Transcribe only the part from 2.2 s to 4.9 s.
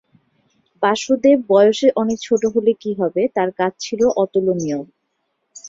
ছোট হলে কি হবে, তার কাজ ছিল অতুলনীয়।